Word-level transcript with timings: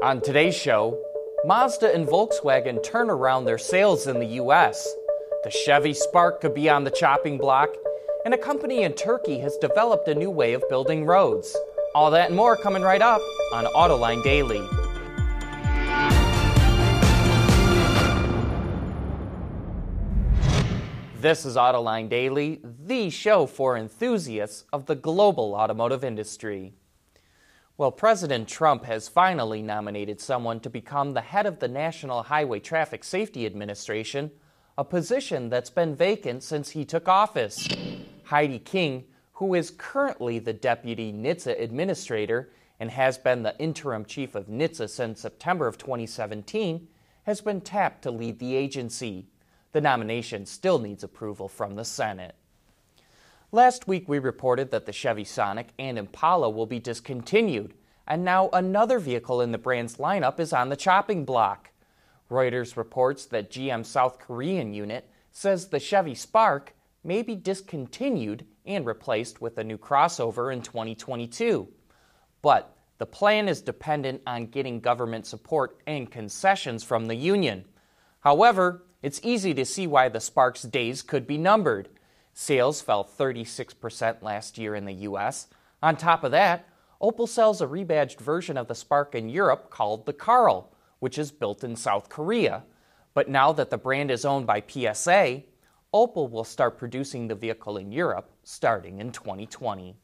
On 0.00 0.20
today's 0.20 0.56
show, 0.56 0.96
Mazda 1.44 1.92
and 1.92 2.06
Volkswagen 2.06 2.80
turn 2.84 3.10
around 3.10 3.44
their 3.46 3.58
sales 3.58 4.06
in 4.06 4.20
the 4.20 4.38
US. 4.42 4.88
The 5.42 5.50
Chevy 5.50 5.92
Spark 5.92 6.40
could 6.40 6.54
be 6.54 6.70
on 6.70 6.84
the 6.84 6.90
chopping 6.92 7.36
block, 7.36 7.70
and 8.24 8.32
a 8.32 8.38
company 8.38 8.84
in 8.84 8.92
Turkey 8.92 9.40
has 9.40 9.56
developed 9.56 10.06
a 10.06 10.14
new 10.14 10.30
way 10.30 10.52
of 10.52 10.62
building 10.68 11.04
roads. 11.04 11.56
All 11.96 12.12
that 12.12 12.28
and 12.28 12.36
more 12.36 12.56
coming 12.56 12.82
right 12.82 13.02
up 13.02 13.20
on 13.52 13.64
Autoline 13.64 14.22
Daily. 14.22 14.60
This 21.20 21.44
is 21.44 21.56
Autoline 21.56 22.08
Daily, 22.08 22.60
the 22.62 23.10
show 23.10 23.46
for 23.46 23.76
enthusiasts 23.76 24.64
of 24.72 24.86
the 24.86 24.94
global 24.94 25.56
automotive 25.56 26.04
industry. 26.04 26.74
Well, 27.78 27.92
President 27.92 28.48
Trump 28.48 28.86
has 28.86 29.06
finally 29.06 29.62
nominated 29.62 30.20
someone 30.20 30.58
to 30.60 30.68
become 30.68 31.14
the 31.14 31.20
head 31.20 31.46
of 31.46 31.60
the 31.60 31.68
National 31.68 32.24
Highway 32.24 32.58
Traffic 32.58 33.04
Safety 33.04 33.46
Administration, 33.46 34.32
a 34.76 34.82
position 34.82 35.48
that's 35.48 35.70
been 35.70 35.94
vacant 35.94 36.42
since 36.42 36.70
he 36.70 36.84
took 36.84 37.06
office. 37.06 37.68
Heidi 38.24 38.58
King, 38.58 39.04
who 39.34 39.54
is 39.54 39.70
currently 39.70 40.40
the 40.40 40.52
deputy 40.52 41.12
NHTSA 41.12 41.62
administrator 41.62 42.50
and 42.80 42.90
has 42.90 43.16
been 43.16 43.44
the 43.44 43.56
interim 43.60 44.04
chief 44.04 44.34
of 44.34 44.48
NHTSA 44.48 44.90
since 44.90 45.20
September 45.20 45.68
of 45.68 45.78
2017, 45.78 46.88
has 47.22 47.40
been 47.40 47.60
tapped 47.60 48.02
to 48.02 48.10
lead 48.10 48.40
the 48.40 48.56
agency. 48.56 49.28
The 49.70 49.80
nomination 49.80 50.46
still 50.46 50.80
needs 50.80 51.04
approval 51.04 51.46
from 51.46 51.76
the 51.76 51.84
Senate. 51.84 52.34
Last 53.50 53.88
week, 53.88 54.06
we 54.06 54.18
reported 54.18 54.70
that 54.72 54.84
the 54.84 54.92
Chevy 54.92 55.24
Sonic 55.24 55.68
and 55.78 55.96
Impala 55.96 56.50
will 56.50 56.66
be 56.66 56.78
discontinued, 56.78 57.72
and 58.06 58.22
now 58.22 58.50
another 58.52 58.98
vehicle 58.98 59.40
in 59.40 59.52
the 59.52 59.58
brand's 59.58 59.96
lineup 59.96 60.38
is 60.38 60.52
on 60.52 60.68
the 60.68 60.76
chopping 60.76 61.24
block. 61.24 61.70
Reuters 62.30 62.76
reports 62.76 63.24
that 63.26 63.50
GM 63.50 63.86
South 63.86 64.18
Korean 64.18 64.74
unit 64.74 65.08
says 65.32 65.68
the 65.68 65.80
Chevy 65.80 66.14
Spark 66.14 66.74
may 67.02 67.22
be 67.22 67.36
discontinued 67.36 68.44
and 68.66 68.84
replaced 68.84 69.40
with 69.40 69.56
a 69.56 69.64
new 69.64 69.78
crossover 69.78 70.52
in 70.52 70.60
2022. 70.60 71.68
But 72.42 72.76
the 72.98 73.06
plan 73.06 73.48
is 73.48 73.62
dependent 73.62 74.20
on 74.26 74.48
getting 74.48 74.78
government 74.78 75.26
support 75.26 75.80
and 75.86 76.10
concessions 76.10 76.84
from 76.84 77.06
the 77.06 77.14
union. 77.14 77.64
However, 78.20 78.84
it's 79.02 79.20
easy 79.22 79.54
to 79.54 79.64
see 79.64 79.86
why 79.86 80.10
the 80.10 80.20
Spark's 80.20 80.64
days 80.64 81.00
could 81.00 81.26
be 81.26 81.38
numbered. 81.38 81.88
Sales 82.40 82.80
fell 82.80 83.04
36% 83.04 84.22
last 84.22 84.58
year 84.58 84.76
in 84.76 84.84
the 84.84 84.92
US. 85.08 85.48
On 85.82 85.96
top 85.96 86.22
of 86.22 86.30
that, 86.30 86.68
Opel 87.02 87.28
sells 87.28 87.60
a 87.60 87.66
rebadged 87.66 88.20
version 88.20 88.56
of 88.56 88.68
the 88.68 88.76
Spark 88.76 89.16
in 89.16 89.28
Europe 89.28 89.70
called 89.70 90.06
the 90.06 90.12
Karl, 90.12 90.72
which 91.00 91.18
is 91.18 91.32
built 91.32 91.64
in 91.64 91.74
South 91.74 92.08
Korea. 92.08 92.62
But 93.12 93.28
now 93.28 93.50
that 93.54 93.70
the 93.70 93.76
brand 93.76 94.12
is 94.12 94.24
owned 94.24 94.46
by 94.46 94.62
PSA, 94.64 95.42
Opel 95.92 96.30
will 96.30 96.44
start 96.44 96.78
producing 96.78 97.26
the 97.26 97.34
vehicle 97.34 97.76
in 97.76 97.90
Europe 97.90 98.30
starting 98.44 99.00
in 99.00 99.10
2020. 99.10 99.96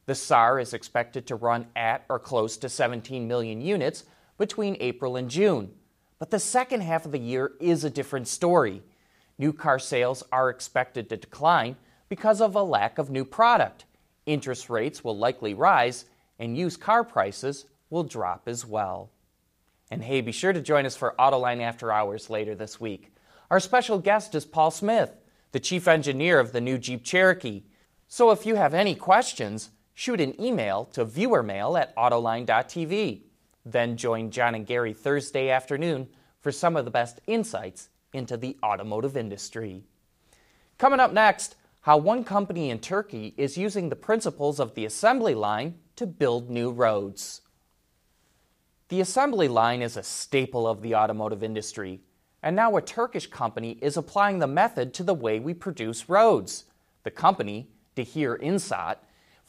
The 0.09 0.16
SAAR 0.16 0.59
is 0.59 0.74
expected 0.74 1.28
to 1.28 1.36
run 1.36 1.68
at 1.75 2.03
or 2.09 2.18
close 2.18 2.58
to 2.58 2.68
17 2.68 3.28
million 3.28 3.62
units 3.62 4.06
between 4.40 4.75
April 4.80 5.16
and 5.16 5.30
June. 5.30 5.72
But 6.18 6.31
the 6.31 6.40
second 6.40 6.81
half 6.81 7.06
of 7.06 7.12
the 7.12 7.20
year 7.20 7.52
is 7.59 7.84
a 7.84 7.92
different 7.92 8.28
story. 8.28 8.81
New 9.38 9.53
car 9.53 9.78
sales 9.78 10.24
are 10.31 10.50
expected 10.50 11.09
to 11.09 11.18
decline 11.18 11.75
because 12.09 12.42
of 12.42 12.56
a 12.56 12.64
lack 12.64 12.98
of 12.98 13.12
new 13.12 13.24
product. 13.24 13.86
Interest 14.25 14.68
rates 14.68 15.03
will 15.03 15.16
likely 15.16 15.53
rise, 15.53 16.06
and 16.40 16.58
used 16.58 16.80
car 16.80 17.03
prices 17.03 17.66
will 17.92 18.03
drop 18.03 18.48
as 18.48 18.66
well. 18.66 19.12
And 19.92 20.03
hey, 20.03 20.22
be 20.22 20.31
sure 20.31 20.53
to 20.53 20.59
join 20.59 20.88
us 20.88 20.96
for 20.96 21.14
Autoline 21.19 21.62
After 21.62 21.92
Hours 21.92 22.31
later 22.31 22.56
this 22.56 22.81
week. 22.81 23.14
Our 23.52 23.59
special 23.59 24.00
guest 24.00 24.34
is 24.34 24.44
Paul 24.44 24.72
Smith, 24.72 25.16
the 25.52 25.59
chief 25.59 25.88
engineer 25.88 26.40
of 26.40 26.52
the 26.52 26.62
new 26.62 26.80
Jeep 26.80 27.03
Cherokee. 27.03 27.62
So 28.08 28.31
if 28.31 28.48
you 28.48 28.56
have 28.56 28.74
any 28.74 28.96
questions, 28.96 29.69
shoot 30.00 30.22
an 30.22 30.42
email 30.42 30.86
to 30.86 31.06
viewermail 31.06 31.78
at 31.78 31.94
autoline.tv. 31.98 33.22
Then 33.66 33.98
join 33.98 34.32
John 34.32 34.56
and 34.56 34.66
Gary 34.66 34.94
Thursday 34.94 35.50
afternoon 35.50 36.08
for 36.40 36.54
some 36.54 36.78
of 36.78 36.86
the 36.86 36.92
best 36.92 37.20
insights 37.28 37.90
into 38.14 38.38
the 38.38 38.56
automotive 38.64 39.18
industry. 39.18 39.84
Coming 40.78 41.02
up 41.02 41.12
next, 41.12 41.58
how 41.82 41.98
one 41.98 42.24
company 42.24 42.70
in 42.70 42.80
Turkey 42.80 43.34
is 43.36 43.58
using 43.58 43.90
the 43.90 43.96
principles 43.98 44.58
of 44.58 44.74
the 44.74 44.86
assembly 44.86 45.36
line 45.36 45.76
to 45.98 46.08
build 46.08 46.50
new 46.50 46.72
roads. 46.72 47.42
The 48.88 49.02
assembly 49.02 49.50
line 49.50 49.81
is 49.81 49.98
a 49.98 50.04
staple 50.04 50.66
of 50.66 50.81
the 50.81 50.96
automotive 50.96 51.44
industry. 51.44 52.00
And 52.42 52.56
now 52.56 52.78
a 52.78 52.81
Turkish 52.81 53.28
company 53.28 53.78
is 53.81 53.98
applying 53.98 54.40
the 54.40 54.48
method 54.48 54.94
to 54.94 55.04
the 55.04 55.14
way 55.14 55.42
we 55.42 55.54
produce 55.54 56.08
roads. 56.08 56.64
The 57.04 57.12
company, 57.12 57.68
Dehir 57.98 58.42
Inşaat, 58.42 59.00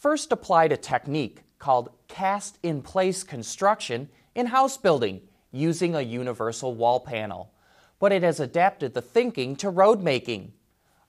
first 0.01 0.33
applied 0.33 0.73
a 0.73 0.79
technique 0.79 1.43
called 1.59 1.91
cast 2.09 2.59
in 2.63 2.81
place 2.81 3.23
construction 3.23 4.09
in 4.35 4.47
house 4.47 4.79
building 4.79 5.21
using 5.53 5.95
a 5.95 6.01
universal 6.01 6.75
wall 6.75 6.99
panel. 6.99 7.53
But 7.99 8.11
it 8.11 8.23
has 8.23 8.41
adapted 8.41 8.95
the 8.95 9.03
thinking 9.03 9.55
to 9.57 9.69
road 9.69 10.03
making. 10.03 10.55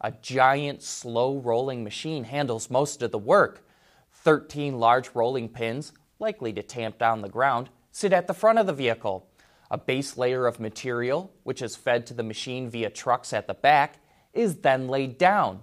A 0.02 0.12
giant, 0.12 0.84
slow 0.84 1.38
rolling 1.38 1.86
machine 1.86 2.26
handles 2.26 2.70
most 2.70 3.02
of 3.02 3.12
the 3.12 3.18
work. 3.18 3.66
13 4.12 4.78
large 4.78 5.12
rolling 5.14 5.48
pins, 5.48 5.94
likely 6.20 6.52
to 6.52 6.62
tamp 6.62 6.98
down 6.98 7.22
the 7.22 7.30
ground, 7.30 7.70
sit 7.92 8.12
at 8.12 8.28
the 8.28 8.34
front 8.34 8.60
of 8.60 8.68
the 8.68 8.74
vehicle. 8.74 9.30
A 9.70 9.78
base 9.78 10.18
layer 10.18 10.46
of 10.48 10.60
material, 10.60 11.32
which 11.44 11.62
is 11.62 11.78
fed 11.78 12.06
to 12.08 12.14
the 12.14 12.24
machine 12.24 12.70
via 12.70 12.90
trucks 12.90 13.32
at 13.32 13.48
the 13.48 13.54
back, 13.54 14.00
is 14.34 14.58
then 14.58 14.90
laid 14.90 15.18
down. 15.18 15.62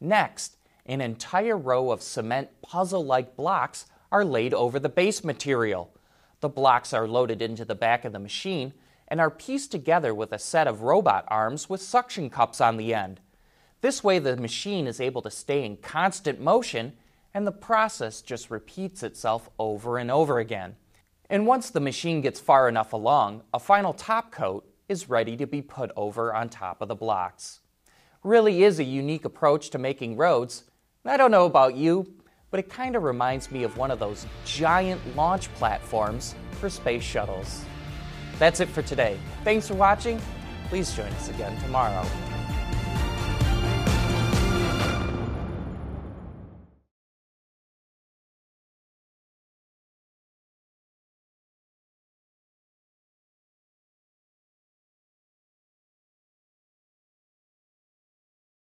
Next, 0.00 0.56
an 0.90 1.00
entire 1.00 1.56
row 1.56 1.90
of 1.90 2.02
cement 2.02 2.48
puzzle 2.62 3.04
like 3.04 3.36
blocks 3.36 3.86
are 4.10 4.24
laid 4.24 4.52
over 4.52 4.78
the 4.78 4.88
base 4.88 5.22
material. 5.22 5.94
The 6.40 6.48
blocks 6.48 6.92
are 6.92 7.06
loaded 7.06 7.40
into 7.40 7.64
the 7.64 7.74
back 7.74 8.04
of 8.04 8.12
the 8.12 8.18
machine 8.18 8.72
and 9.06 9.20
are 9.20 9.30
pieced 9.30 9.70
together 9.70 10.14
with 10.14 10.32
a 10.32 10.38
set 10.38 10.66
of 10.66 10.82
robot 10.82 11.24
arms 11.28 11.68
with 11.68 11.82
suction 11.82 12.30
cups 12.30 12.60
on 12.60 12.76
the 12.76 12.94
end. 12.94 13.20
This 13.82 14.04
way, 14.04 14.18
the 14.18 14.36
machine 14.36 14.86
is 14.86 15.00
able 15.00 15.22
to 15.22 15.30
stay 15.30 15.64
in 15.64 15.76
constant 15.76 16.40
motion 16.40 16.94
and 17.32 17.46
the 17.46 17.52
process 17.52 18.20
just 18.20 18.50
repeats 18.50 19.02
itself 19.02 19.48
over 19.58 19.98
and 19.98 20.10
over 20.10 20.38
again. 20.38 20.76
And 21.28 21.46
once 21.46 21.70
the 21.70 21.80
machine 21.80 22.20
gets 22.20 22.40
far 22.40 22.68
enough 22.68 22.92
along, 22.92 23.42
a 23.54 23.60
final 23.60 23.92
top 23.92 24.32
coat 24.32 24.68
is 24.88 25.08
ready 25.08 25.36
to 25.36 25.46
be 25.46 25.62
put 25.62 25.92
over 25.94 26.34
on 26.34 26.48
top 26.48 26.82
of 26.82 26.88
the 26.88 26.96
blocks. 26.96 27.60
Really 28.24 28.64
is 28.64 28.78
a 28.78 28.84
unique 28.84 29.24
approach 29.24 29.70
to 29.70 29.78
making 29.78 30.16
roads. 30.16 30.64
I 31.06 31.16
don't 31.16 31.30
know 31.30 31.46
about 31.46 31.76
you, 31.76 32.06
but 32.50 32.60
it 32.60 32.68
kind 32.68 32.94
of 32.94 33.04
reminds 33.04 33.50
me 33.50 33.62
of 33.62 33.78
one 33.78 33.90
of 33.90 33.98
those 33.98 34.26
giant 34.44 35.00
launch 35.16 35.52
platforms 35.54 36.34
for 36.52 36.68
space 36.68 37.02
shuttles. 37.02 37.64
That's 38.38 38.60
it 38.60 38.68
for 38.68 38.82
today. 38.82 39.18
Thanks 39.42 39.68
for 39.68 39.74
watching. 39.74 40.20
Please 40.68 40.94
join 40.94 41.06
us 41.06 41.30
again 41.30 41.58
tomorrow. 41.62 42.06